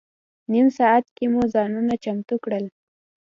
[0.51, 2.65] نیم ساعت کې مو ځانونه چمتو کړل.